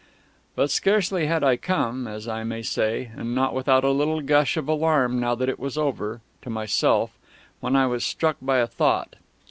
[0.55, 4.57] But scarcely had I come, as I may say (and not without a little gush
[4.57, 7.19] of alarm now that it was over), to myself,
[7.59, 9.15] when I was struck by a thought.